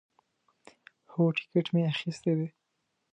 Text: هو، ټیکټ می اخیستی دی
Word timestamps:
هو، 1.11 1.23
ټیکټ 1.37 1.65
می 1.73 1.81
اخیستی 1.91 2.31
دی 2.37 2.47